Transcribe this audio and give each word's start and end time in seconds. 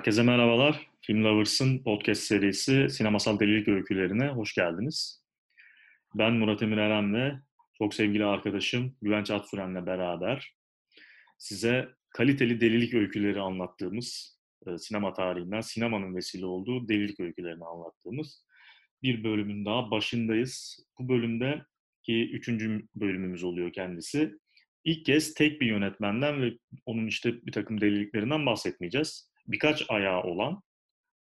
Herkese 0.00 0.22
merhabalar. 0.22 0.86
Film 1.00 1.24
Lovers'ın 1.24 1.82
podcast 1.82 2.22
serisi 2.22 2.90
Sinemasal 2.90 3.40
Delilik 3.40 3.68
Öykülerine 3.68 4.28
hoş 4.28 4.54
geldiniz. 4.54 5.24
Ben 6.14 6.32
Murat 6.32 6.62
Emir 6.62 6.76
Eren 6.76 7.14
ve 7.14 7.32
çok 7.78 7.94
sevgili 7.94 8.24
arkadaşım 8.24 8.96
Güvenç 9.02 9.30
Atsüren'le 9.30 9.86
beraber 9.86 10.54
size 11.38 11.88
kaliteli 12.10 12.60
delilik 12.60 12.94
öyküleri 12.94 13.40
anlattığımız, 13.40 14.38
e, 14.66 14.78
sinema 14.78 15.12
tarihinden 15.12 15.60
sinemanın 15.60 16.16
vesile 16.16 16.46
olduğu 16.46 16.88
delilik 16.88 17.20
öykülerini 17.20 17.64
anlattığımız 17.64 18.44
bir 19.02 19.24
bölümün 19.24 19.64
daha 19.64 19.90
başındayız. 19.90 20.84
Bu 20.98 21.08
bölümde 21.08 21.62
ki 22.02 22.30
üçüncü 22.32 22.86
bölümümüz 22.94 23.44
oluyor 23.44 23.72
kendisi. 23.72 24.34
İlk 24.84 25.06
kez 25.06 25.34
tek 25.34 25.60
bir 25.60 25.66
yönetmenden 25.66 26.42
ve 26.42 26.58
onun 26.86 27.06
işte 27.06 27.46
bir 27.46 27.52
takım 27.52 27.80
deliliklerinden 27.80 28.46
bahsetmeyeceğiz. 28.46 29.29
Birkaç 29.48 29.90
ayağı 29.90 30.22
olan 30.22 30.62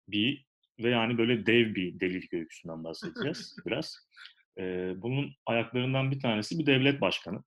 bir 0.07 0.45
ve 0.79 0.89
yani 0.89 1.17
böyle 1.17 1.45
dev 1.45 1.75
bir 1.75 1.99
delilik 1.99 2.33
öyküsünden 2.33 2.83
bahsedeceğiz 2.83 3.55
biraz. 3.65 4.07
Ee, 4.59 4.93
bunun 4.95 5.31
ayaklarından 5.45 6.11
bir 6.11 6.19
tanesi 6.19 6.59
bir 6.59 6.65
devlet 6.65 7.01
başkanı. 7.01 7.43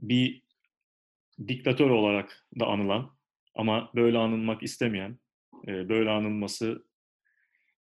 Bir 0.00 0.42
diktatör 1.48 1.90
olarak 1.90 2.46
da 2.60 2.66
anılan 2.66 3.16
ama 3.54 3.90
böyle 3.94 4.18
anılmak 4.18 4.62
istemeyen, 4.62 5.18
e, 5.66 5.88
böyle 5.88 6.10
anılması 6.10 6.84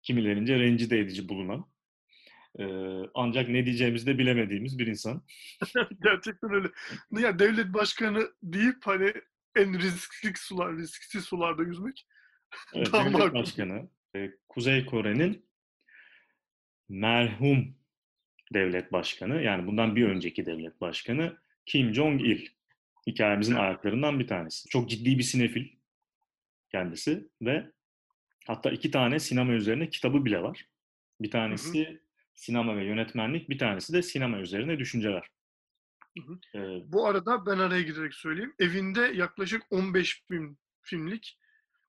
kimilerince 0.03 0.59
rencide 0.59 0.99
edici 1.01 1.29
bulunan 1.29 1.67
ee, 2.59 2.65
ancak 3.15 3.49
ne 3.49 3.67
diyeceğimizi 3.67 4.07
de 4.07 4.19
bilemediğimiz 4.19 4.79
bir 4.79 4.87
insan. 4.87 5.23
Gerçekten 6.03 6.55
öyle. 6.55 6.69
Ya 7.11 7.39
devlet 7.39 7.75
başkanı 7.75 8.29
deyip 8.43 8.77
hani 8.85 9.13
en 9.57 9.79
riskli 9.79 10.33
sular, 10.37 10.77
risksiz 10.77 11.25
sularda 11.25 11.63
yüzmek. 11.63 12.07
Evet, 12.75 12.93
devlet 12.93 13.35
başkanı. 13.35 13.89
E, 14.17 14.31
Kuzey 14.49 14.87
Kore'nin 14.87 15.47
merhum 16.89 17.75
devlet 18.55 18.93
başkanı, 18.93 19.43
yani 19.43 19.67
bundan 19.67 19.97
bir 19.97 20.09
önceki 20.09 20.47
devlet 20.47 20.81
başkanı 20.81 21.39
Kim 21.67 21.95
Jong-il. 21.95 22.49
Hikayemizin 23.07 23.55
ayaklarından 23.55 24.21
bir 24.21 24.27
tanesi. 24.27 24.69
Çok 24.69 24.91
ciddi 24.91 25.19
bir 25.19 25.23
sinefil 25.23 25.69
kendisi 26.73 27.29
ve 27.43 27.71
hatta 28.47 28.71
iki 28.71 28.91
tane 28.91 29.19
sinema 29.19 29.53
üzerine 29.53 29.91
kitabı 29.91 30.25
bile 30.25 30.43
var. 30.43 30.67
Bir 31.21 31.31
tanesi 31.31 31.87
hı 31.87 31.91
hı 31.91 31.99
sinema 32.37 32.77
ve 32.77 32.85
yönetmenlik, 32.85 33.51
bir 33.51 33.59
tanesi 33.59 33.93
de 33.93 34.03
sinema 34.03 34.39
üzerine 34.39 34.79
düşünceler. 34.79 35.27
Hı 36.17 36.33
hı. 36.33 36.59
Ee, 36.59 36.93
Bu 36.93 37.07
arada 37.07 37.47
ben 37.47 37.59
araya 37.59 37.83
girerek 37.83 38.15
söyleyeyim. 38.15 38.55
Evinde 38.59 39.01
yaklaşık 39.01 39.63
15 39.71 40.31
bin 40.31 40.59
filmlik 40.83 41.39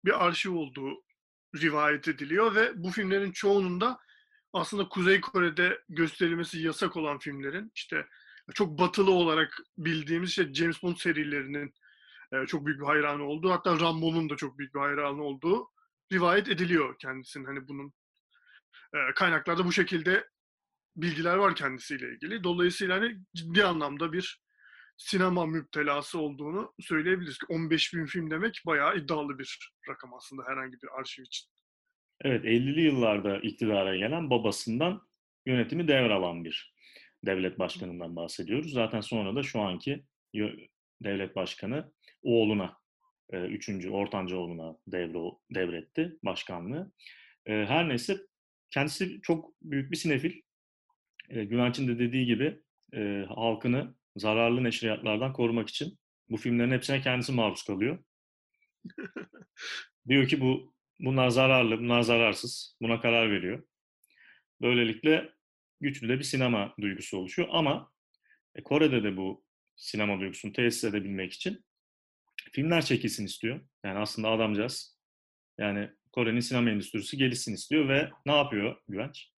bir 0.05 0.25
arşiv 0.25 0.51
olduğu 0.51 1.03
rivayet 1.55 2.07
ediliyor 2.07 2.55
ve 2.55 2.83
bu 2.83 2.91
filmlerin 2.91 3.31
çoğunun 3.31 3.81
da 3.81 3.99
aslında 4.53 4.89
Kuzey 4.89 5.21
Kore'de 5.21 5.81
gösterilmesi 5.89 6.59
yasak 6.59 6.97
olan 6.97 7.19
filmlerin 7.19 7.71
işte 7.75 8.07
çok 8.53 8.79
batılı 8.79 9.11
olarak 9.11 9.57
bildiğimiz 9.77 10.29
işte 10.29 10.53
James 10.53 10.83
Bond 10.83 10.95
serilerinin 10.95 11.73
çok 12.47 12.65
büyük 12.65 12.81
bir 12.81 12.85
hayranı 12.85 13.23
olduğu 13.23 13.51
hatta 13.51 13.79
Rambo'nun 13.79 14.29
da 14.29 14.35
çok 14.35 14.57
büyük 14.57 14.75
bir 14.75 14.79
hayranı 14.79 15.23
olduğu 15.23 15.67
rivayet 16.13 16.49
ediliyor 16.49 16.95
kendisinin 16.99 17.45
hani 17.45 17.67
bunun 17.67 17.93
kaynaklarda 19.15 19.65
bu 19.65 19.71
şekilde 19.71 20.27
bilgiler 20.97 21.37
var 21.37 21.55
kendisiyle 21.55 22.13
ilgili. 22.13 22.43
Dolayısıyla 22.43 22.97
hani 22.97 23.17
ciddi 23.35 23.63
anlamda 23.63 24.13
bir 24.13 24.41
sinema 24.97 25.45
müptelası 25.45 26.19
olduğunu 26.19 26.73
söyleyebiliriz. 26.79 27.37
15 27.49 27.93
bin 27.93 28.05
film 28.05 28.31
demek 28.31 28.61
bayağı 28.65 28.97
iddialı 28.97 29.39
bir 29.39 29.71
rakam 29.89 30.13
aslında 30.13 30.43
herhangi 30.47 30.73
bir 30.73 30.99
arşiv 30.99 31.23
için. 31.23 31.47
Evet, 32.21 32.45
50'li 32.45 32.81
yıllarda 32.81 33.39
iktidara 33.39 33.97
gelen 33.97 34.29
babasından 34.29 35.01
yönetimi 35.45 35.87
devralan 35.87 36.45
bir 36.45 36.73
devlet 37.25 37.59
başkanından 37.59 38.15
bahsediyoruz. 38.15 38.73
Zaten 38.73 39.01
sonra 39.01 39.35
da 39.35 39.43
şu 39.43 39.61
anki 39.61 40.03
devlet 41.03 41.35
başkanı 41.35 41.91
oğluna, 42.21 42.77
e, 43.29 43.37
üçüncü, 43.37 43.89
ortanca 43.89 44.35
oğluna 44.35 44.77
devre, 44.87 45.31
devretti 45.55 46.17
başkanlığı. 46.23 46.91
E, 47.45 47.53
her 47.53 47.89
neyse 47.89 48.17
kendisi 48.71 49.21
çok 49.21 49.61
büyük 49.61 49.91
bir 49.91 49.97
sinefil 49.97 50.41
e, 51.29 51.43
Güvenç'in 51.43 51.87
de 51.87 51.99
dediği 51.99 52.25
gibi 52.25 52.61
e, 52.93 53.25
halkını 53.27 53.95
zararlı 54.15 54.63
neşriyatlardan 54.63 55.33
korumak 55.33 55.69
için 55.69 55.99
bu 56.29 56.37
filmlerin 56.37 56.71
hepsine 56.71 57.01
kendisi 57.01 57.31
maruz 57.31 57.63
kalıyor. 57.63 58.03
Diyor 60.07 60.27
ki 60.27 60.41
bu 60.41 60.73
bunlar 60.99 61.29
zararlı, 61.29 61.79
bunlar 61.79 62.01
zararsız. 62.01 62.77
Buna 62.81 63.01
karar 63.01 63.31
veriyor. 63.31 63.63
Böylelikle 64.61 65.33
güçlü 65.81 66.09
de 66.09 66.19
bir 66.19 66.23
sinema 66.23 66.75
duygusu 66.81 67.17
oluşuyor 67.17 67.47
ama 67.51 67.91
e, 68.55 68.63
Kore'de 68.63 69.03
de 69.03 69.17
bu 69.17 69.43
sinema 69.75 70.19
duygusunu 70.19 70.53
tesis 70.53 70.83
edebilmek 70.83 71.33
için 71.33 71.65
filmler 72.51 72.85
çekilsin 72.85 73.25
istiyor. 73.25 73.59
Yani 73.83 73.99
aslında 73.99 74.29
adamcağız 74.29 74.97
yani 75.57 75.89
Kore'nin 76.11 76.39
sinema 76.39 76.69
endüstrisi 76.69 77.17
gelişsin 77.17 77.53
istiyor 77.53 77.89
ve 77.89 78.11
ne 78.25 78.35
yapıyor 78.35 78.75
Güvenç? 78.87 79.31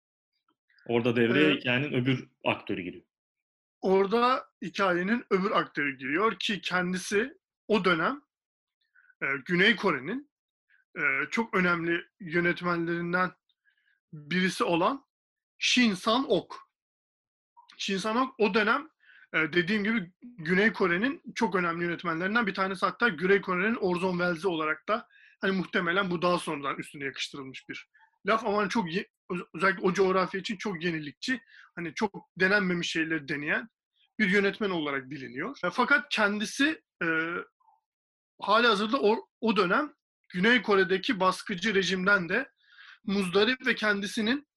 Orada 0.89 1.15
devreye 1.15 1.51
ee, 1.51 1.55
hikayenin 1.55 1.93
öbür 1.93 2.27
aktörü 2.45 2.81
giriyor. 2.81 3.03
Orada 3.81 4.45
hikayenin 4.61 5.25
öbür 5.29 5.51
aktörü 5.51 5.97
giriyor 5.97 6.39
ki 6.39 6.61
kendisi 6.61 7.33
o 7.67 7.85
dönem 7.85 8.21
e, 9.21 9.25
Güney 9.45 9.75
Kore'nin 9.75 10.31
e, 10.97 11.01
çok 11.31 11.53
önemli 11.53 12.05
yönetmenlerinden 12.19 13.31
birisi 14.13 14.63
olan 14.63 15.05
Shin 15.57 15.93
San-ok. 15.93 16.55
Shin 17.77 17.97
San-ok 17.97 18.35
o 18.37 18.53
dönem 18.53 18.89
e, 19.33 19.37
dediğim 19.37 19.83
gibi 19.83 20.11
Güney 20.21 20.73
Kore'nin 20.73 21.21
çok 21.35 21.55
önemli 21.55 21.83
yönetmenlerinden 21.83 22.47
bir 22.47 22.53
tanesi 22.53 22.85
hatta 22.85 23.09
Güney 23.09 23.41
Kore'nin 23.41 23.75
Orson 23.75 24.11
Welles'i 24.11 24.47
olarak 24.47 24.87
da 24.87 25.07
hani 25.41 25.51
muhtemelen 25.51 26.11
bu 26.11 26.21
daha 26.21 26.37
sonradan 26.37 26.77
üstüne 26.77 27.03
yakıştırılmış 27.03 27.69
bir 27.69 27.89
laf 28.27 28.45
ama 28.45 28.57
hani 28.57 28.69
çok 28.69 28.93
özellikle 29.53 29.81
o 29.81 29.93
coğrafya 29.93 30.41
için 30.41 30.57
çok 30.57 30.83
yenilikçi, 30.83 31.41
hani 31.75 31.93
çok 31.93 32.29
denenmemiş 32.39 32.91
şeyleri 32.91 33.27
deneyen 33.27 33.69
bir 34.19 34.29
yönetmen 34.29 34.69
olarak 34.69 35.09
biliniyor. 35.09 35.57
E, 35.63 35.69
fakat 35.69 36.09
kendisi 36.09 36.81
e, 37.03 37.07
hali 38.41 38.67
hazırda 38.67 39.01
o, 39.01 39.27
o 39.41 39.55
dönem 39.55 39.93
Güney 40.29 40.61
Kore'deki 40.61 41.19
baskıcı 41.19 41.75
rejimden 41.75 42.29
de 42.29 42.51
muzdarip 43.05 43.65
ve 43.65 43.75
kendisinin 43.75 44.47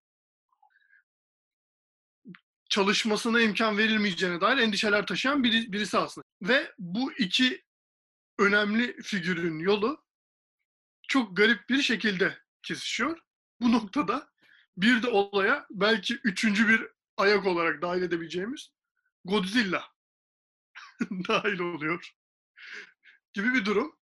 çalışmasına 2.70 3.40
imkan 3.40 3.78
verilmeyeceğine 3.78 4.40
dair 4.40 4.58
endişeler 4.58 5.06
taşıyan 5.06 5.44
biri, 5.44 5.72
birisi 5.72 5.98
aslında. 5.98 6.24
Ve 6.42 6.72
bu 6.78 7.12
iki 7.12 7.64
önemli 8.38 9.02
figürün 9.02 9.58
yolu 9.58 10.04
çok 11.08 11.36
garip 11.36 11.68
bir 11.68 11.82
şekilde 11.82 12.38
kesişiyor. 12.62 13.18
Bu 13.60 13.72
noktada 13.72 14.31
bir 14.76 15.02
de 15.02 15.08
olaya 15.08 15.66
belki 15.70 16.14
üçüncü 16.24 16.68
bir 16.68 16.86
ayak 17.16 17.46
olarak 17.46 17.82
dahil 17.82 18.02
edebileceğimiz 18.02 18.72
Godzilla 19.24 19.84
dahil 21.28 21.58
oluyor 21.58 22.14
gibi 23.32 23.54
bir 23.54 23.64
durum. 23.64 23.96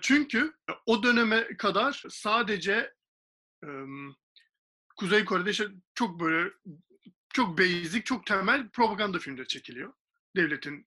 Çünkü 0.00 0.54
o 0.86 1.02
döneme 1.02 1.56
kadar 1.56 2.04
sadece 2.08 2.94
Kuzey 4.96 5.24
Kore'de 5.24 5.50
işte 5.50 5.68
çok 5.94 6.20
böyle 6.20 6.50
çok 7.32 7.58
basic, 7.58 8.02
çok 8.02 8.26
temel 8.26 8.68
propaganda 8.68 9.18
filmleri 9.18 9.48
çekiliyor. 9.48 9.92
Devletin 10.36 10.86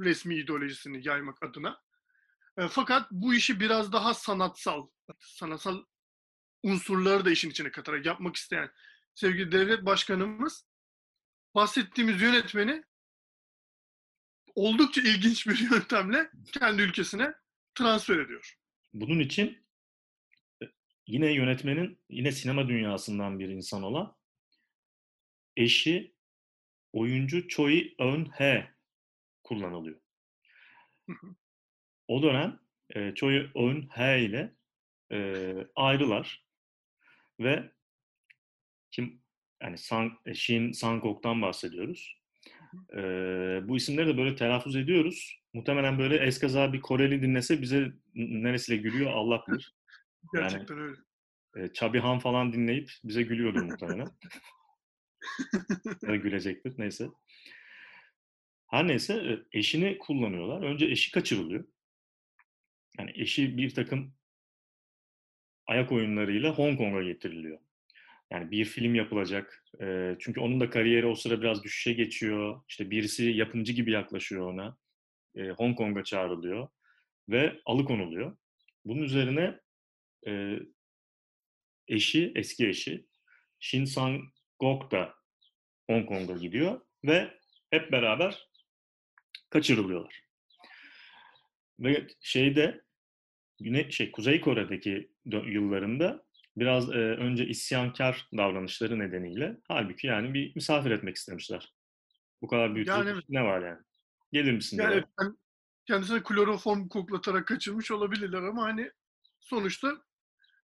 resmi 0.00 0.34
ideolojisini 0.36 1.08
yaymak 1.08 1.42
adına. 1.42 1.82
Fakat 2.70 3.10
bu 3.10 3.34
işi 3.34 3.60
biraz 3.60 3.92
daha 3.92 4.14
sanatsal, 4.14 4.86
sanatsal 5.18 5.84
unsurları 6.64 7.24
da 7.24 7.30
işin 7.30 7.50
içine 7.50 7.70
katarak 7.70 8.06
yapmak 8.06 8.36
isteyen 8.36 8.70
sevgili 9.14 9.52
devlet 9.52 9.86
başkanımız 9.86 10.66
bahsettiğimiz 11.54 12.22
yönetmeni 12.22 12.84
oldukça 14.54 15.00
ilginç 15.00 15.46
bir 15.46 15.58
yöntemle 15.70 16.30
kendi 16.52 16.82
ülkesine 16.82 17.34
transfer 17.74 18.18
ediyor. 18.18 18.58
Bunun 18.94 19.18
için 19.18 19.66
e, 20.62 20.66
yine 21.06 21.32
yönetmenin 21.32 21.98
yine 22.08 22.32
sinema 22.32 22.68
dünyasından 22.68 23.38
bir 23.38 23.48
insan 23.48 23.82
olan 23.82 24.16
eşi 25.56 26.14
oyuncu 26.92 27.48
Choi 27.48 27.94
Eun-hye 27.98 28.74
kullanılıyor. 29.42 30.00
o 32.08 32.22
dönem 32.22 32.60
e, 32.90 33.14
Choi 33.14 33.50
Eun-hye 33.54 34.24
ile 34.24 34.54
e, 35.12 35.54
ayrılar 35.76 36.43
ve 37.40 37.72
kim 38.90 39.22
yani 39.62 39.78
San, 39.78 40.12
Shin 40.34 40.72
Sangok'tan 40.72 41.42
bahsediyoruz. 41.42 42.20
Ee, 42.96 43.60
bu 43.68 43.76
isimleri 43.76 44.06
de 44.06 44.16
böyle 44.16 44.36
telaffuz 44.36 44.76
ediyoruz. 44.76 45.40
muhtemelen 45.52 45.98
böyle 45.98 46.16
eskaza 46.16 46.72
bir 46.72 46.80
Koreli 46.80 47.22
dinlese 47.22 47.62
bize 47.62 47.92
neresiyle 48.14 48.82
gülüyor 48.82 49.12
Allah 49.12 49.44
bilir. 49.48 49.74
Gerçekten 50.34 50.76
yani, 50.76 50.84
öyle. 50.84 50.96
E, 51.56 51.72
Chubby 51.72 51.98
Han 51.98 52.18
falan 52.18 52.52
dinleyip 52.52 52.90
bize 53.04 53.22
gülüyordur 53.22 53.62
muhtemelen. 53.62 54.08
ya 56.02 56.16
gülecektir 56.16 56.74
neyse. 56.78 57.08
Her 58.70 58.88
neyse 58.88 59.14
e, 59.14 59.58
eşini 59.58 59.98
kullanıyorlar. 59.98 60.62
Önce 60.62 60.86
eşi 60.86 61.12
kaçırılıyor. 61.12 61.64
Yani 62.98 63.12
eşi 63.14 63.56
bir 63.56 63.74
takım 63.74 64.14
ayak 65.66 65.92
oyunlarıyla 65.92 66.54
Hong 66.54 66.78
Kong'a 66.78 67.02
getiriliyor. 67.02 67.58
Yani 68.30 68.50
bir 68.50 68.64
film 68.64 68.94
yapılacak. 68.94 69.64
E, 69.80 70.16
çünkü 70.18 70.40
onun 70.40 70.60
da 70.60 70.70
kariyeri 70.70 71.06
o 71.06 71.14
sıra 71.14 71.42
biraz 71.42 71.64
düşüşe 71.64 71.92
geçiyor. 71.92 72.62
İşte 72.68 72.90
birisi 72.90 73.24
yapımcı 73.24 73.72
gibi 73.72 73.90
yaklaşıyor 73.90 74.52
ona. 74.52 74.76
E, 75.36 75.48
Hong 75.48 75.76
Kong'a 75.76 76.04
çağrılıyor 76.04 76.68
ve 77.28 77.60
alıkonuluyor. 77.64 78.36
Bunun 78.84 79.02
üzerine 79.02 79.60
e, 80.26 80.58
eşi, 81.88 82.32
eski 82.34 82.68
eşi 82.68 83.06
Shin 83.60 83.84
Sang-gok 83.84 84.90
da 84.90 85.14
Hong 85.86 86.08
Kong'a 86.08 86.38
gidiyor 86.38 86.80
ve 87.04 87.38
hep 87.70 87.92
beraber 87.92 88.48
kaçırılıyorlar. 89.50 90.24
Ve 91.80 92.06
şeyde 92.20 92.83
Güney 93.64 93.90
şey 93.90 94.12
Kuzey 94.12 94.40
Kore'deki 94.40 95.10
yıllarında 95.24 96.24
biraz 96.56 96.90
e, 96.90 96.98
önce 96.98 97.46
isyankar 97.46 98.28
davranışları 98.36 98.98
nedeniyle 98.98 99.56
halbuki 99.68 100.06
yani 100.06 100.34
bir 100.34 100.52
misafir 100.54 100.90
etmek 100.90 101.16
istemişler. 101.16 101.72
Bu 102.42 102.48
kadar 102.48 102.74
büyük 102.74 102.88
yani, 102.88 103.20
ne 103.28 103.44
var 103.44 103.62
yani? 103.62 103.80
Gelir 104.32 104.52
misin? 104.52 104.78
Yani 104.78 105.04
ben 105.20 105.36
kendisine 105.86 106.22
kloroform 106.22 106.88
koklatarak 106.88 107.46
kaçırmış 107.46 107.90
olabilirler 107.90 108.42
ama 108.42 108.62
hani 108.62 108.90
sonuçta 109.40 109.88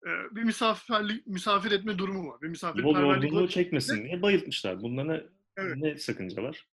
e, 0.06 0.10
bir 0.30 0.42
misafirlik 0.42 1.26
misafir 1.26 1.72
etme 1.72 1.98
durumu 1.98 2.30
var. 2.30 2.42
Bir 2.42 2.48
misafirperverlik 2.48 3.32
var. 3.32 3.48
çekmesin 3.48 4.04
diye 4.04 4.22
bayıltmışlar. 4.22 4.82
Bunda 4.82 5.04
ne, 5.04 5.22
evet. 5.56 5.76
ne 5.76 5.98
sakınca 5.98 6.42
var? 6.42 6.66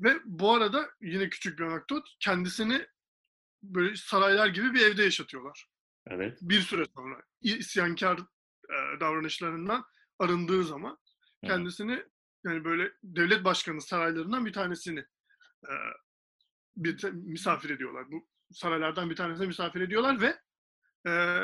Ve 0.00 0.14
bu 0.24 0.54
arada 0.54 0.88
yine 1.00 1.28
küçük 1.28 1.58
bir 1.58 1.64
anekdot. 1.64 2.08
Kendisini 2.20 2.86
böyle 3.62 3.96
saraylar 3.96 4.46
gibi 4.46 4.74
bir 4.74 4.86
evde 4.86 5.02
yaşatıyorlar. 5.02 5.68
Evet. 6.06 6.38
Bir 6.42 6.60
süre 6.60 6.84
sonra 6.96 7.22
isyankar 7.40 8.18
e, 8.68 9.00
davranışlarından 9.00 9.84
arındığı 10.18 10.64
zaman 10.64 10.98
kendisini 11.44 11.92
evet. 11.92 12.06
yani 12.44 12.64
böyle 12.64 12.92
devlet 13.02 13.44
başkanı 13.44 13.80
saraylarından 13.80 14.46
bir 14.46 14.52
tanesini 14.52 15.00
e, 15.68 15.72
bir 16.76 17.04
misafir 17.12 17.70
ediyorlar. 17.70 18.10
Bu 18.10 18.28
saraylardan 18.52 19.10
bir 19.10 19.16
tanesine 19.16 19.46
misafir 19.46 19.80
ediyorlar 19.80 20.20
ve 20.20 20.38
e, 21.10 21.42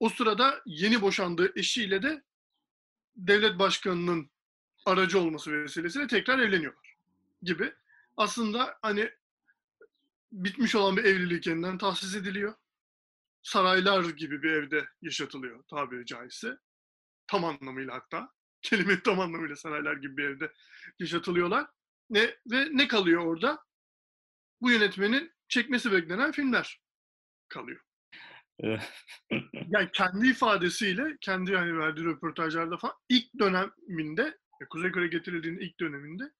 o 0.00 0.08
sırada 0.08 0.62
yeni 0.66 1.00
boşandığı 1.00 1.52
eşiyle 1.58 2.02
de 2.02 2.22
devlet 3.16 3.58
başkanının 3.58 4.30
aracı 4.86 5.20
olması 5.20 5.52
vesilesiyle 5.52 6.06
tekrar 6.06 6.38
evleniyorlar 6.38 6.96
gibi. 7.42 7.74
Aslında 8.16 8.78
hani 8.82 9.10
bitmiş 10.32 10.74
olan 10.74 10.96
bir 10.96 11.04
evlilik 11.04 11.46
yeniden 11.46 11.78
tahsis 11.78 12.16
ediliyor. 12.16 12.54
Saraylar 13.42 14.04
gibi 14.04 14.42
bir 14.42 14.50
evde 14.50 14.88
yaşatılıyor 15.02 15.64
tabiri 15.70 16.06
caizse. 16.06 16.58
Tam 17.26 17.44
anlamıyla 17.44 17.94
hatta. 17.94 18.32
Kelime 18.62 19.02
tam 19.02 19.20
anlamıyla 19.20 19.56
saraylar 19.56 19.96
gibi 19.96 20.16
bir 20.16 20.24
evde 20.24 20.52
yaşatılıyorlar. 20.98 21.66
Ne, 22.10 22.36
ve 22.52 22.68
ne 22.70 22.88
kalıyor 22.88 23.26
orada? 23.26 23.64
Bu 24.60 24.70
yönetmenin 24.70 25.32
çekmesi 25.48 25.92
beklenen 25.92 26.32
filmler 26.32 26.80
kalıyor. 27.48 27.80
yani 29.70 29.90
kendi 29.92 30.28
ifadesiyle, 30.28 31.16
kendi 31.20 31.52
yani 31.52 31.78
verdiği 31.78 32.04
röportajlarda 32.04 32.76
falan 32.76 32.94
ilk 33.08 33.38
döneminde, 33.38 34.38
Kuzey 34.70 34.92
Kore 34.92 35.08
getirildiğinin 35.08 35.60
ilk 35.60 35.80
döneminde 35.80 36.32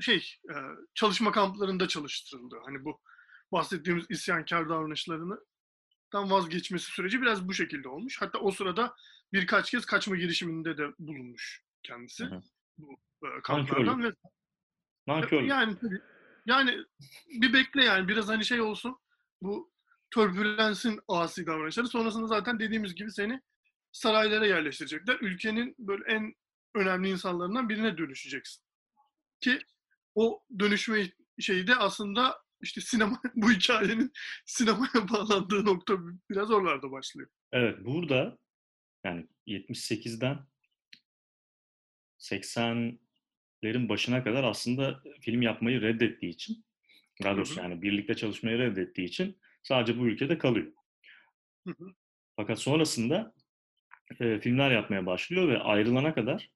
şey 0.00 0.36
çalışma 0.94 1.32
kamplarında 1.32 1.88
çalıştırıldı. 1.88 2.56
Hani 2.64 2.84
bu 2.84 3.00
bahsettiğimiz 3.52 4.06
isyankar 4.08 4.68
davranışlarını 4.68 5.38
tam 6.12 6.30
vazgeçmesi 6.30 6.90
süreci 6.90 7.22
biraz 7.22 7.48
bu 7.48 7.54
şekilde 7.54 7.88
olmuş. 7.88 8.20
Hatta 8.20 8.38
o 8.38 8.50
sırada 8.50 8.94
birkaç 9.32 9.70
kez 9.70 9.84
kaçma 9.84 10.16
girişiminde 10.16 10.78
de 10.78 10.86
bulunmuş 10.98 11.62
kendisi. 11.82 12.24
Hı 12.24 12.34
hı. 12.34 12.42
Bu 12.78 12.98
kamplardan 13.42 14.04
ve 14.04 14.12
Nankörlük. 15.06 15.50
Yani 15.50 15.76
yani 16.46 16.84
bir 17.40 17.52
bekle 17.52 17.84
yani 17.84 18.08
biraz 18.08 18.28
hani 18.28 18.44
şey 18.44 18.60
olsun. 18.60 18.98
Bu 19.42 19.72
törpülensin 20.10 21.00
asi 21.08 21.46
davranışları. 21.46 21.88
Sonrasında 21.88 22.26
zaten 22.26 22.58
dediğimiz 22.58 22.94
gibi 22.94 23.10
seni 23.10 23.40
saraylara 23.92 24.46
yerleştirecekler. 24.46 25.18
Ülkenin 25.20 25.74
böyle 25.78 26.04
en 26.06 26.34
önemli 26.74 27.08
insanlarından 27.08 27.68
birine 27.68 27.98
dönüşeceksin. 27.98 28.64
Ki 29.40 29.58
o 30.14 30.42
dönüşme 30.58 31.12
şeyi 31.40 31.66
de 31.66 31.76
aslında 31.76 32.36
işte 32.62 32.80
sinema 32.80 33.20
bu 33.34 33.50
hikayenin 33.50 34.12
sinemaya 34.46 35.08
bağlandığı 35.12 35.64
nokta 35.64 35.94
biraz 36.30 36.50
oralarda 36.50 36.90
başlıyor. 36.90 37.28
Evet 37.52 37.78
burada 37.84 38.38
yani 39.04 39.26
78'den 39.46 40.38
80'lerin 42.18 43.88
başına 43.88 44.24
kadar 44.24 44.44
aslında 44.44 45.02
film 45.20 45.42
yapmayı 45.42 45.80
reddettiği 45.80 46.32
için 46.32 46.64
daha 47.22 47.36
doğrusu 47.36 47.60
yani 47.60 47.82
birlikte 47.82 48.14
çalışmayı 48.14 48.58
reddettiği 48.58 49.08
için 49.08 49.38
sadece 49.62 49.98
bu 49.98 50.08
ülkede 50.08 50.38
kalıyor. 50.38 50.72
Hı 51.66 51.74
hı. 51.78 51.94
Fakat 52.36 52.58
sonrasında 52.58 53.34
e, 54.20 54.40
filmler 54.40 54.70
yapmaya 54.70 55.06
başlıyor 55.06 55.48
ve 55.48 55.58
ayrılana 55.58 56.14
kadar 56.14 56.50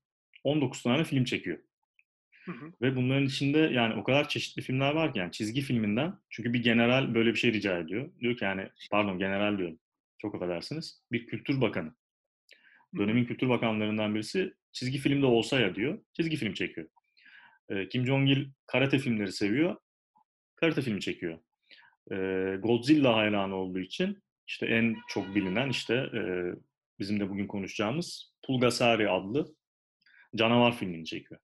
19 0.45 0.83
tane 0.83 1.05
film 1.05 1.25
çekiyor. 1.25 1.59
Hı 2.44 2.52
hı. 2.52 2.73
Ve 2.82 2.96
bunların 2.96 3.26
içinde 3.26 3.58
yani 3.58 3.94
o 3.94 4.05
kadar 4.05 4.29
çeşitli 4.29 4.62
filmler 4.62 4.94
var 4.94 5.12
ki 5.12 5.19
yani 5.19 5.32
çizgi 5.32 5.61
filminden 5.61 6.19
çünkü 6.31 6.52
bir 6.52 6.62
general 6.62 7.14
böyle 7.14 7.31
bir 7.31 7.38
şey 7.38 7.52
rica 7.52 7.79
ediyor. 7.79 8.11
Diyor 8.20 8.37
ki 8.37 8.44
yani 8.44 8.69
pardon 8.91 9.19
general 9.19 9.58
diyorum. 9.58 9.79
Çok 10.19 10.35
affedersiniz. 10.35 11.02
Bir 11.12 11.26
kültür 11.26 11.61
bakanı. 11.61 11.94
Dönemin 12.99 13.25
kültür 13.25 13.49
bakanlarından 13.49 14.14
birisi 14.14 14.55
çizgi 14.73 14.99
filmde 14.99 15.26
olsa 15.26 15.61
ya 15.61 15.75
diyor. 15.75 15.99
Çizgi 16.12 16.37
film 16.37 16.54
çekiyor. 16.54 16.88
E, 17.69 17.88
Kim 17.88 18.07
Jong-il 18.07 18.49
karate 18.66 18.99
filmleri 18.99 19.33
seviyor. 19.33 19.76
Karate 20.57 20.83
filmi 20.83 21.00
çekiyor. 21.00 21.38
E, 22.11 22.16
Godzilla 22.57 23.16
hayranı 23.16 23.54
olduğu 23.54 23.80
için 23.80 24.23
işte 24.47 24.66
en 24.66 24.97
çok 25.09 25.35
bilinen 25.35 25.69
işte 25.69 25.95
e, 25.95 26.23
bizim 26.99 27.21
de 27.21 27.30
bugün 27.30 27.47
konuşacağımız 27.47 28.33
Pulgasari 28.47 29.11
adlı 29.11 29.54
canavar 30.37 30.76
filmini 30.76 31.04
çekiyor. 31.04 31.40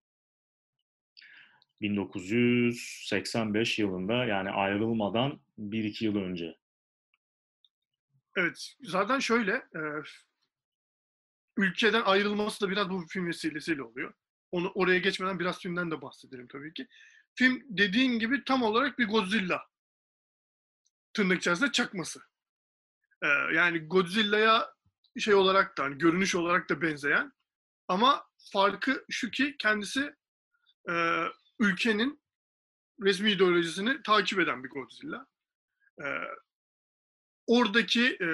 1985 1.80 3.78
yılında 3.78 4.24
yani 4.24 4.50
ayrılmadan 4.50 5.40
1-2 5.58 6.04
yıl 6.04 6.16
önce. 6.16 6.56
Evet, 8.36 8.74
zaten 8.82 9.18
şöyle, 9.18 9.52
e, 9.52 9.80
ülkeden 11.56 12.02
ayrılması 12.02 12.60
da 12.66 12.70
biraz 12.70 12.90
bu 12.90 13.06
film 13.08 13.26
vesilesiyle 13.26 13.82
oluyor. 13.82 14.14
Onu 14.52 14.72
oraya 14.74 14.98
geçmeden 14.98 15.38
biraz 15.38 15.58
filmden 15.58 15.90
de 15.90 16.02
bahsedelim 16.02 16.48
tabii 16.48 16.74
ki. 16.74 16.88
Film 17.34 17.62
dediğin 17.68 18.18
gibi 18.18 18.44
tam 18.44 18.62
olarak 18.62 18.98
bir 18.98 19.08
Godzilla 19.08 19.62
tırnak 21.12 21.38
içerisinde 21.38 21.72
çakması. 21.72 22.20
Ee, 23.22 23.26
yani 23.54 23.78
Godzilla'ya 23.78 24.74
şey 25.18 25.34
olarak 25.34 25.78
da, 25.78 25.84
hani 25.84 25.98
görünüş 25.98 26.34
olarak 26.34 26.68
da 26.68 26.82
benzeyen 26.82 27.32
ama 27.88 28.24
farkı 28.52 29.04
şu 29.10 29.30
ki 29.30 29.56
kendisi 29.58 30.14
e, 30.90 31.24
ülkenin 31.60 32.20
resmi 33.02 33.30
ideolojisini 33.30 34.02
takip 34.02 34.38
eden 34.38 34.64
bir 34.64 34.68
Godzilla. 34.68 35.26
Ee, 36.04 36.04
oradaki 37.46 38.18
e, 38.22 38.28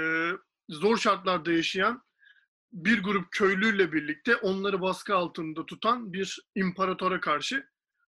zor 0.69 0.97
şartlarda 0.97 1.53
yaşayan 1.53 2.03
bir 2.73 3.03
grup 3.03 3.33
köylüyle 3.33 3.93
birlikte 3.93 4.37
onları 4.37 4.81
baskı 4.81 5.17
altında 5.17 5.67
tutan 5.67 6.13
bir 6.13 6.39
imparatora 6.55 7.21
karşı 7.21 7.69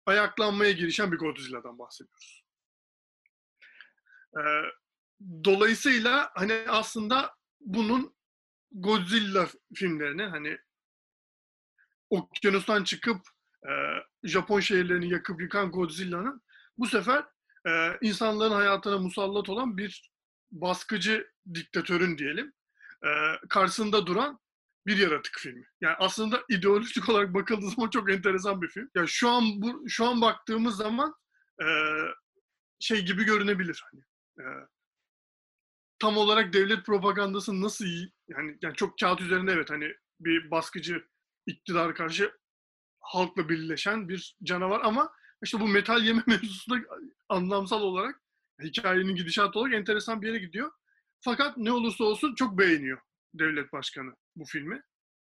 ayaklanmaya 0.06 0.72
girişen 0.72 1.12
bir 1.12 1.18
Godzilla'dan 1.18 1.80
bahsediyoruz. 1.80 2.44
Ee, 4.38 4.42
dolayısıyla 5.44 6.32
hani 6.36 6.54
aslında 6.68 7.36
bunun 7.60 8.16
Godzilla 8.72 9.48
filmlerini 9.76 10.24
hani 10.24 10.58
okyanustan 12.10 12.84
çıkıp 12.84 13.18
e, 13.18 13.41
Japon 14.24 14.60
şehirlerini 14.60 15.10
yakıp 15.10 15.42
yıkan 15.42 15.72
Godzilla'nın 15.72 16.42
bu 16.78 16.88
sefer 16.88 17.26
e, 17.68 17.98
insanların 18.02 18.52
hayatına 18.52 18.98
musallat 18.98 19.50
olan 19.50 19.78
bir 19.78 20.12
baskıcı 20.52 21.32
diktatörün 21.54 22.18
diyelim 22.18 22.54
e, 23.04 23.10
karşısında 23.50 24.08
duran 24.08 24.40
bir 24.88 24.98
yaratık 24.98 25.40
filmi. 25.40 25.66
Yani 25.82 25.96
aslında 26.00 26.44
ideolojik 26.50 27.10
olarak 27.10 27.34
bakıldığı 27.34 27.70
zaman 27.70 27.90
çok 27.90 28.12
enteresan 28.12 28.62
bir 28.62 28.68
film. 28.68 28.90
Yani 28.96 29.08
şu 29.08 29.30
an 29.30 29.44
bu 29.62 29.90
şu 29.90 30.06
an 30.06 30.22
baktığımız 30.22 30.76
zaman 30.76 31.16
e, 31.62 31.68
şey 32.80 33.06
gibi 33.06 33.24
görünebilir. 33.24 33.84
Hani, 33.92 34.02
e, 34.40 34.44
tam 36.00 36.18
olarak 36.18 36.54
devlet 36.54 36.86
propagandası 36.86 37.62
nasıl? 37.62 37.86
Yani, 38.28 38.58
yani 38.62 38.76
çok 38.76 39.00
kağıt 39.00 39.22
üzerinde 39.22 39.52
evet 39.52 39.70
hani 39.70 39.94
bir 40.20 40.52
baskıcı 40.52 41.06
iktidar 41.46 41.96
karşı 41.96 42.41
halkla 43.12 43.50
birleşen 43.50 44.10
bir 44.10 44.38
canavar 44.44 44.82
ama 44.84 45.14
işte 45.44 45.60
bu 45.60 45.68
metal 45.68 46.04
yeme 46.04 46.24
mevzusu 46.28 46.72
da 46.72 46.76
anlamsal 47.30 47.82
olarak 47.82 48.22
hikayenin 48.64 49.16
gidişatı 49.16 49.60
olarak 49.60 49.74
enteresan 49.74 50.22
bir 50.22 50.28
yere 50.28 50.38
gidiyor. 50.38 50.72
Fakat 51.20 51.58
ne 51.58 51.72
olursa 51.72 52.04
olsun 52.04 52.36
çok 52.36 52.58
beğeniyor 52.58 53.02
devlet 53.34 53.72
başkanı 53.72 54.16
bu 54.36 54.46
filmi. 54.46 54.82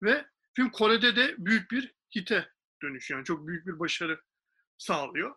Ve 0.04 0.26
film 0.56 0.70
Kore'de 0.70 1.16
de 1.16 1.36
büyük 1.38 1.72
bir 1.72 1.94
hite 2.16 2.50
dönüşüyor. 2.84 3.18
Yani 3.18 3.26
çok 3.26 3.48
büyük 3.48 3.68
bir 3.68 3.80
başarı 3.80 4.22
sağlıyor. 4.78 5.36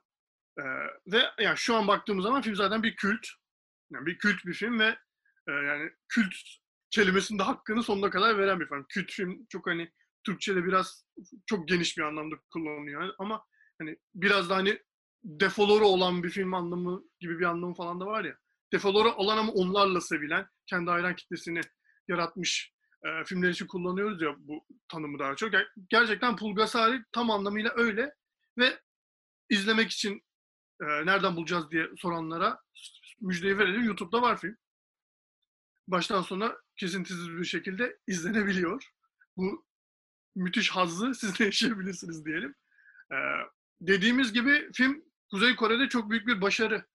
Ee, 0.59 0.63
ve 1.07 1.31
yani 1.39 1.59
şu 1.59 1.77
an 1.77 1.89
baktığımız 1.89 2.25
zaman 2.25 2.43
film 2.43 2.57
zaten 2.57 2.83
bir 2.83 2.97
kült. 2.97 3.27
Yani 3.91 4.07
bir 4.07 4.19
kült 4.19 4.45
bir 4.45 4.55
film 4.55 4.79
ve 4.79 4.99
e, 5.49 5.53
yani 5.53 5.91
kült 6.09 6.35
kelimesinin 6.91 7.39
de 7.39 7.43
hakkını 7.43 7.83
sonuna 7.83 8.11
kadar 8.11 8.39
veren 8.39 8.61
bir 8.61 8.69
film. 8.69 8.87
Kült 8.89 9.11
film 9.11 9.47
çok 9.49 9.67
hani 9.67 9.93
Türkçe'de 10.27 10.65
biraz 10.65 11.07
çok 11.47 11.69
geniş 11.69 11.99
bir 11.99 12.03
anlamda 12.03 12.37
kullanılıyor. 12.51 13.15
ama 13.19 13.45
hani 13.79 13.97
biraz 14.15 14.51
da 14.51 14.57
hani 14.57 14.79
defoları 15.25 15.85
olan 15.85 16.23
bir 16.23 16.31
film 16.31 16.55
anlamı 16.55 17.03
gibi 17.21 17.39
bir 17.39 17.45
anlamı 17.45 17.75
falan 17.75 18.01
da 18.01 18.07
var 18.07 18.25
ya. 18.25 18.37
Defoları 18.73 19.09
olan 19.09 19.37
ama 19.39 19.53
onlarla 19.53 20.01
sevilen, 20.01 20.47
kendi 20.67 20.91
hayran 20.91 21.17
kitlesini 21.17 21.61
yaratmış 22.09 22.73
e, 23.05 23.25
filmler 23.25 23.51
için 23.51 23.67
kullanıyoruz 23.67 24.23
ya 24.23 24.37
bu 24.39 24.65
tanımı 24.89 25.19
daha 25.19 25.37
çok. 25.37 25.53
Yani 25.53 25.67
gerçekten 25.91 26.37
Pulgasari 26.37 27.03
tam 27.13 27.31
anlamıyla 27.31 27.73
öyle 27.77 28.15
ve 28.59 28.81
izlemek 29.51 29.91
için 29.91 30.23
e, 30.81 30.87
nereden 30.87 31.37
bulacağız 31.37 31.71
diye 31.71 31.89
soranlara 31.97 32.61
müjdeyi 33.21 33.59
verelim. 33.59 33.85
YouTube'da 33.85 34.23
var 34.23 34.41
film. 34.41 34.57
Baştan 35.89 36.23
sona 36.23 36.57
kesintisiz 36.77 37.31
bir 37.31 37.45
şekilde 37.45 37.99
izlenebiliyor. 38.07 38.85
Bu 39.37 39.65
müthiş 40.37 40.71
hazzı 40.71 41.15
siz 41.21 41.39
de 41.39 41.45
yaşayabilirsiniz 41.45 42.25
diyelim. 42.25 42.55
Ee, 43.13 43.17
dediğimiz 43.81 44.33
gibi 44.33 44.71
film 44.73 45.05
Kuzey 45.31 45.57
Kore'de 45.57 45.89
çok 45.89 46.11
büyük 46.11 46.27
bir 46.27 46.41
başarı 46.41 46.87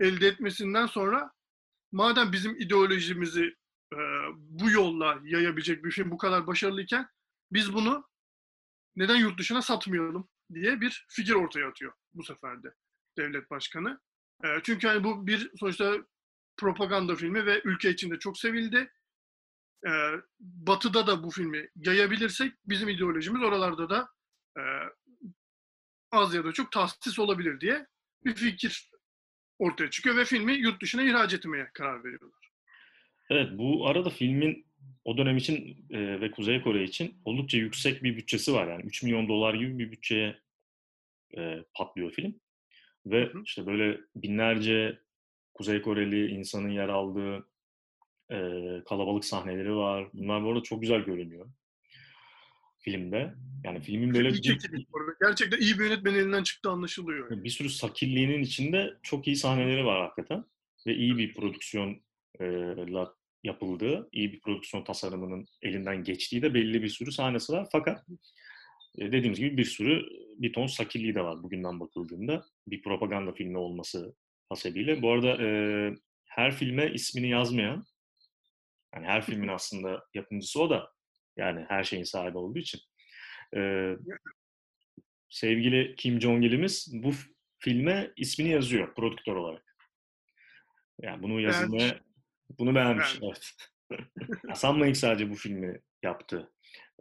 elde 0.00 0.26
etmesinden 0.26 0.86
sonra 0.86 1.30
madem 1.92 2.32
bizim 2.32 2.60
ideolojimizi 2.60 3.56
e, 3.92 3.98
bu 4.36 4.70
yolla 4.70 5.18
yayabilecek 5.24 5.84
bir 5.84 5.90
film 5.90 6.10
bu 6.10 6.18
kadar 6.18 6.46
başarılıyken 6.46 7.08
biz 7.52 7.74
bunu 7.74 8.08
neden 8.96 9.16
yurt 9.16 9.38
dışına 9.38 9.62
satmayalım 9.62 10.28
diye 10.54 10.80
bir 10.80 11.06
fikir 11.08 11.32
ortaya 11.32 11.68
atıyor 11.68 11.92
bu 12.14 12.22
sefer 12.22 12.62
de 12.62 12.74
devlet 13.18 13.50
başkanı. 13.50 14.00
E, 14.44 14.48
çünkü 14.62 14.88
hani 14.88 15.04
bu 15.04 15.26
bir 15.26 15.50
sonuçta 15.60 15.96
propaganda 16.56 17.16
filmi 17.16 17.46
ve 17.46 17.60
ülke 17.64 17.90
içinde 17.90 18.18
çok 18.18 18.38
sevildi. 18.38 18.92
E, 19.86 19.90
batı'da 20.40 21.06
da 21.06 21.22
bu 21.22 21.30
filmi 21.30 21.68
yayabilirsek 21.76 22.52
bizim 22.66 22.88
ideolojimiz 22.88 23.42
oralarda 23.42 23.90
da 23.90 24.08
e, 24.58 24.62
az 26.12 26.34
ya 26.34 26.44
da 26.44 26.52
çok 26.52 26.72
tahsis 26.72 27.18
olabilir 27.18 27.60
diye 27.60 27.86
bir 28.24 28.34
fikir 28.34 28.90
ortaya 29.58 29.90
çıkıyor 29.90 30.16
ve 30.16 30.24
filmi 30.24 30.52
yurt 30.52 30.82
dışına 30.82 31.02
ihraç 31.02 31.34
etmeye 31.34 31.70
karar 31.74 32.04
veriyorlar. 32.04 32.50
Evet, 33.30 33.48
bu 33.58 33.88
arada 33.88 34.10
filmin 34.10 34.66
o 35.04 35.18
dönem 35.18 35.36
için 35.36 35.86
e, 35.90 36.20
ve 36.20 36.30
Kuzey 36.30 36.62
Kore 36.62 36.84
için 36.84 37.20
oldukça 37.24 37.58
yüksek 37.58 38.02
bir 38.02 38.16
bütçesi 38.16 38.52
var. 38.52 38.68
Yani 38.68 38.82
3 38.82 39.02
milyon 39.02 39.28
dolar 39.28 39.54
gibi 39.54 39.78
bir 39.78 39.92
bütçeye 39.92 40.40
e, 41.36 41.64
patlıyor 41.74 42.12
film. 42.12 42.40
Ve 43.06 43.26
hı 43.26 43.42
işte 43.44 43.66
böyle 43.66 44.00
binlerce 44.16 44.98
Kuzey 45.54 45.82
Koreli 45.82 46.26
insanın 46.26 46.68
yer 46.68 46.88
aldığı 46.88 47.48
e, 48.30 48.38
kalabalık 48.88 49.24
sahneleri 49.24 49.76
var. 49.76 50.08
Bunlar 50.12 50.44
bu 50.44 50.50
arada 50.50 50.62
çok 50.62 50.80
güzel 50.80 51.00
görünüyor 51.00 51.46
filmde. 52.84 53.34
Yani 53.64 53.80
filmin 53.80 54.14
böyle 54.14 54.28
bir, 54.28 54.58
gerçekten 55.22 55.58
iyi 55.58 55.78
bir 55.78 55.84
yönetmen 55.84 56.14
elinden 56.14 56.42
çıktı 56.42 56.70
anlaşılıyor. 56.70 57.44
Bir 57.44 57.50
sürü 57.50 57.68
sakilliğinin 57.68 58.42
içinde 58.42 58.94
çok 59.02 59.26
iyi 59.26 59.36
sahneleri 59.36 59.84
var 59.84 60.02
hakikaten 60.02 60.44
ve 60.86 60.94
iyi 60.94 61.18
bir 61.18 61.34
prodüksiyonla 61.34 63.14
yapıldığı, 63.44 64.08
iyi 64.12 64.32
bir 64.32 64.40
prodüksiyon 64.40 64.84
tasarımının 64.84 65.46
elinden 65.62 66.04
geçtiği 66.04 66.42
de 66.42 66.54
belli 66.54 66.82
bir 66.82 66.88
sürü 66.88 67.12
sahnesi 67.12 67.52
var. 67.52 67.68
Fakat 67.72 68.04
dediğimiz 68.98 69.38
gibi 69.38 69.56
bir 69.56 69.64
sürü 69.64 70.02
bir 70.38 70.52
ton 70.52 70.66
sakilliği 70.66 71.14
de 71.14 71.24
var 71.24 71.42
bugünden 71.42 71.80
bakıldığında. 71.80 72.44
Bir 72.66 72.82
propaganda 72.82 73.32
filmi 73.32 73.58
olması 73.58 74.14
hasebiyle. 74.48 75.02
Bu 75.02 75.12
arada 75.12 75.42
e, 75.42 75.48
her 76.24 76.56
filme 76.56 76.92
ismini 76.92 77.28
yazmayan, 77.28 77.84
yani 78.94 79.06
her 79.06 79.22
filmin 79.22 79.48
aslında 79.48 80.04
yapımcısı 80.14 80.62
o 80.62 80.70
da 80.70 80.90
yani 81.36 81.64
her 81.68 81.84
şeyin 81.84 82.04
sahibi 82.04 82.38
olduğu 82.38 82.58
için. 82.58 82.80
Ee, 83.56 83.96
sevgili 85.28 85.94
Kim 85.96 86.20
Jong-il'imiz 86.20 86.90
bu 86.92 87.12
filme 87.58 88.12
ismini 88.16 88.48
yazıyor 88.48 88.94
prodüktör 88.94 89.36
olarak. 89.36 89.76
Yani 91.02 91.22
bunu 91.22 91.40
yazılmaya, 91.40 91.80
beğenmiş. 91.80 92.02
bunu 92.58 92.74
beğenmiş. 92.74 93.18
Evet. 93.22 93.54
Sanmayın 94.54 94.92
sadece 94.92 95.30
bu 95.30 95.34
filmi 95.34 95.80
yaptı. 96.02 96.52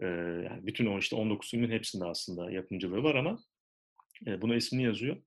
Ee, 0.02 0.06
yani 0.50 0.68
bütün 0.68 0.86
o 0.86 1.00
işte 1.00 1.16
19 1.16 1.52
filmin 1.52 1.72
hepsinde 1.72 2.06
aslında 2.06 2.52
yapımcılığı 2.52 3.04
var 3.04 3.16
ama 3.16 3.38
e, 4.28 4.42
buna 4.42 4.56
ismini 4.56 4.84
yazıyor. 4.84 5.18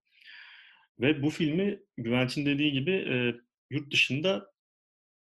Ve 1.01 1.23
bu 1.23 1.31
filmi 1.31 1.81
Güvenç'in 1.97 2.47
dediği 2.47 2.73
gibi 2.73 2.93
e, 2.93 3.35
yurt 3.71 3.93
dışında 3.93 4.51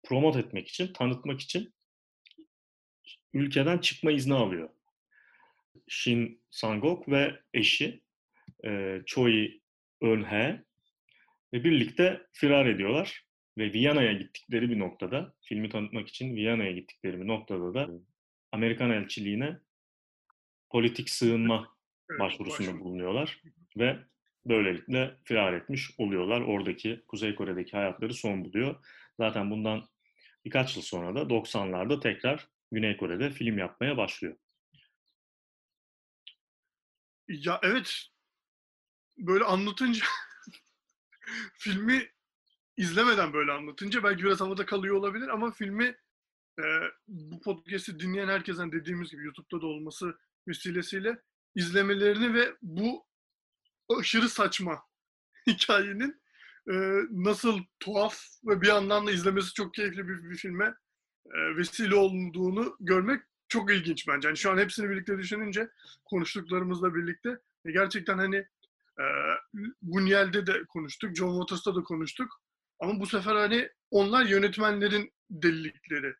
promote 0.03 0.39
etmek 0.39 0.67
için, 0.67 0.93
tanıtmak 0.93 1.41
için 1.41 1.73
ülkeden 3.33 3.77
çıkma 3.77 4.11
izni 4.11 4.33
alıyor. 4.33 4.69
Shin 5.87 6.41
Sangok 6.49 7.09
ve 7.09 7.39
eşi 7.53 8.01
e, 8.65 9.01
Choi 9.05 9.61
Eun-hye 10.01 10.63
ve 11.53 11.63
birlikte 11.63 12.27
firar 12.33 12.65
ediyorlar 12.65 13.25
ve 13.57 13.73
Viyana'ya 13.73 14.13
gittikleri 14.13 14.69
bir 14.69 14.79
noktada, 14.79 15.33
filmi 15.41 15.69
tanıtmak 15.69 16.07
için 16.07 16.35
Viyana'ya 16.35 16.71
gittikleri 16.71 17.21
bir 17.21 17.27
noktada 17.27 17.73
da 17.73 17.89
Amerikan 18.51 18.91
elçiliğine 18.91 19.59
politik 20.69 21.09
sığınma 21.09 21.77
başvurusunda 22.19 22.79
bulunuyorlar 22.79 23.41
ve 23.77 23.97
böylelikle 24.45 25.15
firar 25.23 25.53
etmiş 25.53 25.91
oluyorlar. 25.97 26.41
Oradaki 26.41 27.01
Kuzey 27.07 27.35
Kore'deki 27.35 27.71
hayatları 27.71 28.13
son 28.13 28.45
buluyor. 28.45 28.75
Zaten 29.21 29.51
bundan 29.51 29.89
birkaç 30.45 30.75
yıl 30.75 30.83
sonra 30.83 31.15
da 31.15 31.19
90'larda 31.19 31.99
tekrar 31.99 32.47
Güney 32.71 32.97
Kore'de 32.97 33.29
film 33.29 33.57
yapmaya 33.57 33.97
başlıyor. 33.97 34.37
Ya 37.27 37.59
evet. 37.63 38.03
Böyle 39.17 39.43
anlatınca 39.43 40.05
filmi 41.53 42.11
izlemeden 42.77 43.33
böyle 43.33 43.51
anlatınca 43.51 44.03
belki 44.03 44.23
biraz 44.23 44.41
havada 44.41 44.65
kalıyor 44.65 44.95
olabilir 44.95 45.27
ama 45.27 45.51
filmi 45.51 45.97
e, 46.59 46.63
bu 47.07 47.41
podcast'i 47.41 47.99
dinleyen 47.99 48.27
herkesten 48.27 48.71
dediğimiz 48.71 49.11
gibi 49.11 49.25
YouTube'da 49.25 49.61
da 49.61 49.65
olması 49.65 50.17
vesilesiyle 50.47 51.21
izlemelerini 51.55 52.33
ve 52.33 52.55
bu 52.61 53.07
aşırı 53.99 54.29
saçma 54.29 54.83
hikayenin 55.47 56.20
e, 56.69 56.73
nasıl 57.11 57.59
tuhaf 57.79 58.19
ve 58.45 58.61
bir 58.61 58.67
yandan 58.67 59.07
da 59.07 59.11
izlemesi 59.11 59.53
çok 59.53 59.73
keyifli 59.73 60.07
bir, 60.07 60.29
bir 60.29 60.37
filme 60.37 60.73
e, 61.25 61.57
vesile 61.57 61.95
olduğunu 61.95 62.75
görmek 62.79 63.21
çok 63.47 63.71
ilginç 63.71 64.07
bence. 64.07 64.27
Yani 64.27 64.37
şu 64.37 64.51
an 64.51 64.57
hepsini 64.57 64.89
birlikte 64.89 65.17
düşününce 65.17 65.69
konuştuklarımızla 66.05 66.95
birlikte 66.95 67.29
e, 67.65 67.71
gerçekten 67.71 68.17
hani 68.17 68.35
e, 68.99 69.05
Bunyel'de 69.81 70.47
de 70.47 70.63
konuştuk, 70.69 71.15
John 71.15 71.39
Waters'ta 71.39 71.75
da 71.75 71.83
konuştuk. 71.83 72.41
Ama 72.79 72.99
bu 72.99 73.05
sefer 73.05 73.35
hani 73.35 73.69
onlar 73.91 74.25
yönetmenlerin 74.25 75.13
delilikleri 75.29 76.13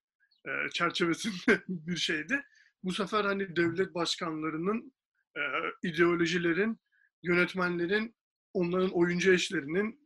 e, 0.47 0.69
çerçevesinde 0.73 1.63
bir 1.67 1.97
şeydi. 1.97 2.43
Bu 2.83 2.93
sefer 2.93 3.25
hani 3.25 3.55
devlet 3.55 3.93
başkanlarının, 3.93 4.93
e, 5.37 5.41
ideolojilerin, 5.83 6.79
yönetmenlerin, 7.23 8.15
onların 8.53 8.91
oyuncu 8.91 9.33
eşlerinin, 9.33 10.00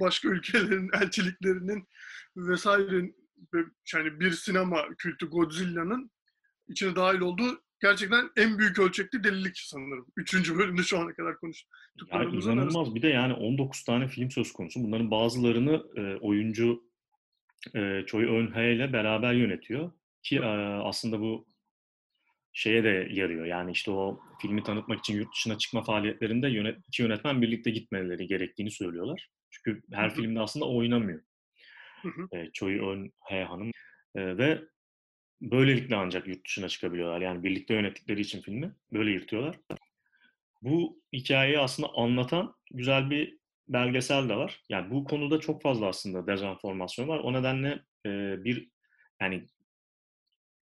başka 0.00 0.28
ülkelerin 0.28 0.90
elçiliklerinin 1.02 1.88
vesaire 2.36 3.12
yani 3.94 4.20
bir 4.20 4.30
sinema 4.30 4.88
kültü 4.98 5.26
Godzilla'nın 5.30 6.10
içine 6.68 6.96
dahil 6.96 7.20
olduğu 7.20 7.62
gerçekten 7.80 8.30
en 8.36 8.58
büyük 8.58 8.78
ölçekli 8.78 9.24
delilik 9.24 9.58
sanırım. 9.58 10.06
Üçüncü 10.16 10.58
bölümde 10.58 10.82
şu 10.82 10.98
ana 10.98 11.12
kadar 11.12 11.36
konuştuk. 11.36 11.70
Yani 12.12 12.24
inanılmaz. 12.24 12.76
Arasında. 12.76 12.94
Bir 12.94 13.02
de 13.02 13.08
yani 13.08 13.32
19 13.32 13.84
tane 13.84 14.08
film 14.08 14.30
söz 14.30 14.52
konusu. 14.52 14.84
Bunların 14.84 15.10
bazılarını 15.10 15.82
e, 15.96 16.16
oyuncu 16.16 16.82
e, 17.74 18.04
Choi 18.06 18.24
Eun-hye 18.24 18.74
ile 18.74 18.92
beraber 18.92 19.34
yönetiyor. 19.34 19.92
Ki 20.22 20.36
e, 20.36 20.48
aslında 20.82 21.20
bu 21.20 21.48
şeye 22.52 22.84
de 22.84 23.08
yarıyor. 23.10 23.46
Yani 23.46 23.70
işte 23.70 23.90
o 23.90 24.20
filmi 24.42 24.62
tanıtmak 24.62 24.98
için 24.98 25.14
yurt 25.14 25.34
dışına 25.34 25.58
çıkma 25.58 25.82
faaliyetlerinde 25.82 26.48
yönet, 26.48 26.78
iki 26.88 27.02
yönetmen 27.02 27.42
birlikte 27.42 27.70
gitmeleri 27.70 28.26
gerektiğini 28.26 28.70
söylüyorlar. 28.70 29.28
Çünkü 29.50 29.82
her 29.92 30.14
filmde 30.14 30.40
aslında 30.40 30.68
oynamıyor. 30.68 31.20
E, 32.32 32.50
Choi 32.52 32.78
Eun-hye 32.78 33.44
Hanım. 33.44 33.70
E, 34.14 34.38
ve 34.38 34.62
böylelikle 35.40 35.96
ancak 35.96 36.28
yurt 36.28 36.46
dışına 36.46 36.68
çıkabiliyorlar. 36.68 37.20
Yani 37.20 37.44
birlikte 37.44 37.74
yönettikleri 37.74 38.20
için 38.20 38.42
filmi 38.42 38.72
böyle 38.92 39.10
yırtıyorlar. 39.10 39.58
Bu 40.62 41.02
hikayeyi 41.12 41.58
aslında 41.58 41.88
anlatan 41.94 42.54
güzel 42.70 43.10
bir 43.10 43.38
belgesel 43.68 44.28
de 44.28 44.36
var. 44.36 44.60
Yani 44.68 44.90
bu 44.90 45.04
konuda 45.04 45.40
çok 45.40 45.62
fazla 45.62 45.86
aslında 45.86 46.26
dezenformasyon 46.26 47.08
var. 47.08 47.18
O 47.18 47.32
nedenle 47.32 47.82
e, 48.06 48.44
bir 48.44 48.68
yani 49.20 49.46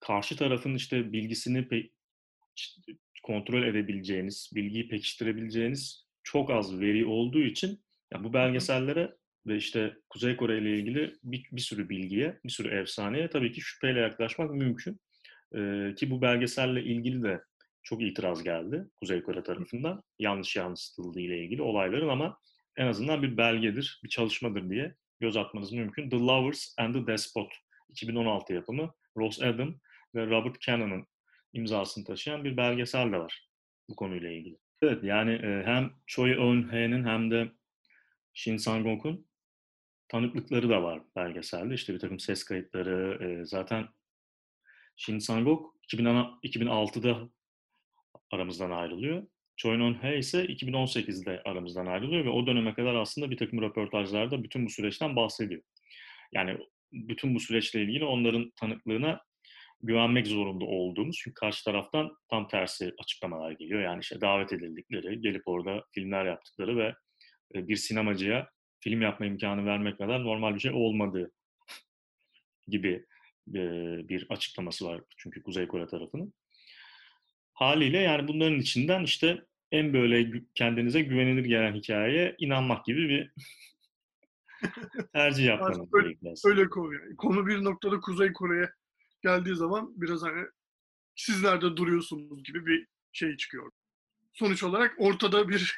karşı 0.01 0.37
tarafın 0.37 0.75
işte 0.75 1.13
bilgisini 1.13 1.59
pe- 1.59 1.91
kontrol 3.23 3.63
edebileceğiniz, 3.63 4.51
bilgiyi 4.55 4.89
pekiştirebileceğiniz 4.89 6.07
çok 6.23 6.51
az 6.51 6.81
veri 6.81 7.07
olduğu 7.07 7.43
için 7.43 7.86
ya 8.15 8.25
bu 8.25 8.33
belgesellere 8.33 9.17
ve 9.47 9.57
işte 9.57 9.97
Kuzey 10.09 10.37
Kore 10.37 10.59
ile 10.59 10.79
ilgili 10.79 11.15
bir, 11.25 11.49
bir 11.53 11.61
sürü 11.61 11.89
bilgiye, 11.89 12.39
bir 12.45 12.51
sürü 12.51 12.81
efsaneye 12.81 13.31
tabii 13.31 13.53
ki 13.53 13.61
şüpheyle 13.61 14.01
yaklaşmak 14.01 14.51
mümkün. 14.51 15.01
Ee, 15.55 15.95
ki 15.97 16.11
bu 16.11 16.23
belgeselle 16.23 16.83
ilgili 16.83 17.23
de 17.23 17.43
çok 17.83 18.03
itiraz 18.03 18.43
geldi 18.43 18.85
Kuzey 18.97 19.23
Kore 19.23 19.43
tarafından. 19.43 20.03
Yanlış 20.19 20.57
yansıtıldığı 20.57 21.21
ile 21.21 21.45
ilgili 21.45 21.63
olayların 21.63 22.09
ama 22.09 22.39
en 22.77 22.87
azından 22.87 23.23
bir 23.23 23.37
belgedir, 23.37 24.01
bir 24.05 24.09
çalışmadır 24.09 24.71
diye 24.71 24.95
göz 25.21 25.37
atmanız 25.37 25.73
mümkün. 25.73 26.11
The 26.11 26.17
Lovers 26.17 26.75
and 26.79 26.95
the 26.95 27.07
Despot 27.07 27.55
2016 27.89 28.53
yapımı 28.53 28.95
Ross 29.17 29.43
Adam 29.43 29.75
ve 30.15 30.27
Robert 30.27 30.61
Cannon'ın 30.61 31.07
imzasını 31.53 32.05
taşıyan 32.05 32.45
bir 32.45 32.57
belgesel 32.57 33.13
de 33.13 33.19
var 33.19 33.49
bu 33.89 33.97
konuyla 33.97 34.31
ilgili. 34.31 34.59
Evet 34.83 35.05
yani 35.05 35.63
hem 35.65 35.91
Choi 36.07 36.31
Eun-hye'nin 36.31 37.05
hem 37.05 37.31
de 37.31 37.53
Shin 38.37 38.57
Sang-ok'un 38.57 39.27
tanıklıkları 40.09 40.69
da 40.69 40.83
var 40.83 41.03
belgeselde. 41.17 41.75
İşte 41.75 41.95
bir 41.95 41.99
takım 41.99 42.19
ses 42.19 42.45
kayıtları 42.45 43.25
e, 43.25 43.45
zaten 43.45 43.89
Shin 44.97 45.19
Sang-ok 45.19 45.75
2006'da 45.93 47.31
aramızdan 48.31 48.71
ayrılıyor. 48.71 49.27
Choi 49.57 49.77
Eun-hye 49.77 50.19
ise 50.19 50.45
2018'de 50.45 51.43
aramızdan 51.45 51.87
ayrılıyor 51.87 52.25
ve 52.25 52.31
o 52.31 52.47
döneme 52.47 52.75
kadar 52.75 52.95
aslında 52.95 53.31
bir 53.31 53.37
takım 53.37 53.63
röportajlarda 53.63 54.45
bütün 54.45 54.67
bu 54.67 54.71
süreçten 54.71 55.17
bahsediyor. 55.17 55.63
Yani 56.33 56.59
bütün 56.93 57.35
bu 57.35 57.41
süreçle 57.41 57.83
ilgili 57.83 58.05
onların 58.05 58.53
tanıklığına 58.61 59.21
güvenmek 59.83 60.27
zorunda 60.27 60.65
olduğumuz 60.65 61.17
çünkü 61.23 61.35
karşı 61.35 61.65
taraftan 61.65 62.17
tam 62.31 62.49
tersi 62.49 62.95
açıklamalar 63.03 63.51
geliyor. 63.51 63.81
Yani 63.81 64.01
işte 64.01 64.21
davet 64.21 64.53
edildikleri, 64.53 65.21
gelip 65.21 65.43
orada 65.47 65.85
filmler 65.95 66.27
yaptıkları 66.27 66.77
ve 66.77 66.95
bir 67.55 67.77
sinemacıya 67.77 68.51
film 68.81 69.03
yapma 69.03 69.27
imkanı 69.27 69.67
vermek 69.67 69.99
kadar 69.99 70.25
normal 70.25 70.55
bir 70.55 70.61
şey 70.61 70.73
olmadığı 70.73 71.33
gibi 72.69 73.07
bir 73.47 74.27
açıklaması 74.31 74.85
var 74.87 75.01
çünkü 75.17 75.43
Kuzey 75.43 75.69
Kore 75.69 75.87
tarafının. 75.87 76.35
Haliyle 77.53 77.99
yani 77.99 78.29
bunların 78.29 78.59
içinden 78.59 79.05
işte 79.05 79.45
en 79.73 79.93
böyle 79.93 80.43
kendinize 80.55 81.01
güvenilir 81.01 81.45
gelen 81.45 81.75
hikayeye 81.75 82.35
inanmak 82.39 82.85
gibi 82.85 83.09
bir 83.09 83.33
tercih 85.13 85.45
yapmanız 85.45 85.89
öyle, 85.93 86.17
öyle 86.45 86.69
konu 86.69 86.95
yani. 86.95 87.17
Konu 87.17 87.47
bir 87.47 87.65
noktada 87.65 88.01
Kuzey 88.01 88.33
Kore'ye 88.33 88.71
geldiği 89.23 89.55
zaman 89.55 89.93
biraz 89.97 90.23
hani 90.23 90.47
siz 91.17 91.43
nerede 91.43 91.77
duruyorsunuz 91.77 92.45
gibi 92.45 92.67
bir 92.67 92.87
şey 93.13 93.37
çıkıyor. 93.37 93.71
Sonuç 94.33 94.63
olarak 94.63 94.95
ortada 94.99 95.49
bir 95.49 95.77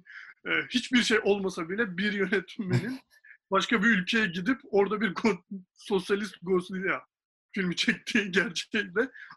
hiçbir 0.68 1.02
şey 1.02 1.18
olmasa 1.24 1.68
bile 1.68 1.96
bir 1.98 2.12
yönetmenin 2.12 3.00
başka 3.50 3.82
bir 3.82 3.88
ülkeye 3.88 4.26
gidip 4.26 4.60
orada 4.70 5.00
bir 5.00 5.14
go- 5.14 5.42
sosyalist 5.76 6.36
Goslia 6.42 7.00
filmi 7.52 7.76
çektiği 7.76 8.30
gerçekte 8.32 8.86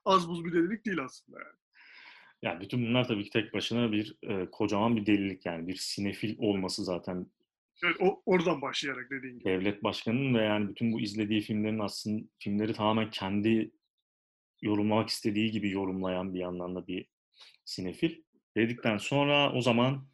az 0.06 0.30
buz 0.30 0.46
bir 0.46 0.54
delilik 0.54 0.86
değil 0.86 1.04
aslında 1.04 1.40
yani. 1.40 1.58
Yani 2.42 2.62
bütün 2.62 2.86
bunlar 2.86 3.08
tabii 3.08 3.24
ki 3.24 3.30
tek 3.30 3.54
başına 3.54 3.92
bir 3.92 4.18
e, 4.24 4.50
kocaman 4.52 4.96
bir 4.96 5.06
delilik 5.06 5.46
yani 5.46 5.68
bir 5.68 5.76
sinefil 5.76 6.36
olması 6.38 6.84
zaten. 6.84 7.28
Evet, 7.84 7.96
o, 8.00 8.22
oradan 8.26 8.62
başlayarak 8.62 9.12
dediğin 9.12 9.40
gibi. 9.40 9.50
Devlet 9.50 9.84
başkanının 9.84 10.40
ve 10.40 10.44
yani 10.44 10.70
bütün 10.70 10.94
bu 10.94 11.02
izlediği 11.02 11.42
filmlerin 11.42 11.80
aslında 11.80 12.24
filmleri 12.40 12.74
tamamen 12.74 13.10
kendi 13.10 13.72
yorumlamak 14.62 15.10
istediği 15.10 15.52
gibi 15.52 15.70
yorumlayan 15.70 16.34
bir 16.34 16.40
yandan 16.40 16.76
da 16.76 16.88
bir 16.88 17.06
sinefil. 17.66 18.22
Dedikten 18.58 18.98
sonra 18.98 19.54
o 19.54 19.62
zaman 19.62 20.08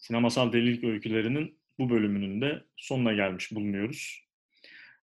sinemasal 0.00 0.52
delilik 0.52 0.84
öykülerinin 0.84 1.58
bu 1.78 1.90
bölümünün 1.90 2.40
de 2.40 2.64
sonuna 2.76 3.12
gelmiş 3.12 3.52
bulunuyoruz. 3.52 4.24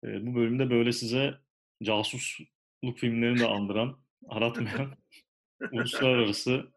E, 0.05 0.27
bu 0.27 0.35
bölümde 0.35 0.71
böyle 0.71 0.93
size 0.93 1.35
casusluk 1.83 2.99
filmlerini 2.99 3.39
de 3.39 3.47
andıran, 3.47 3.99
aratmayan 4.29 4.97
uluslararası 5.73 6.75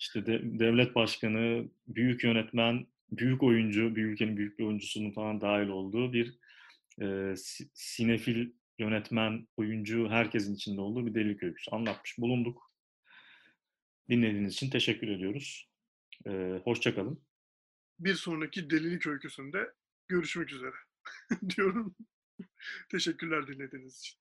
işte 0.00 0.26
de, 0.26 0.40
devlet 0.42 0.94
başkanı, 0.94 1.68
büyük 1.86 2.24
yönetmen, 2.24 2.86
büyük 3.10 3.42
oyuncu, 3.42 3.96
bir 3.96 4.04
ülkenin 4.04 4.36
büyük 4.36 4.58
bir 4.58 4.64
oyuncusunun 4.64 5.10
falan 5.10 5.40
dahil 5.40 5.68
olduğu 5.68 6.12
bir 6.12 6.38
e, 7.02 7.34
sinefil 7.74 8.50
yönetmen, 8.78 9.48
oyuncu, 9.56 10.08
herkesin 10.08 10.54
içinde 10.54 10.80
olduğu 10.80 11.06
bir 11.06 11.14
delilik 11.14 11.42
öyküsü 11.42 11.70
anlatmış 11.70 12.18
bulunduk. 12.18 12.72
Dinlediğiniz 14.10 14.52
için 14.52 14.70
teşekkür 14.70 15.08
ediyoruz. 15.08 15.68
E, 16.26 16.60
Hoşçakalın. 16.64 17.29
Bir 18.00 18.14
sonraki 18.14 18.70
delilik 18.70 19.06
öyküsünde 19.06 19.72
görüşmek 20.08 20.52
üzere 20.52 20.74
diyorum. 21.56 21.96
Teşekkürler 22.90 23.46
dinlediğiniz 23.46 23.98
için. 23.98 24.19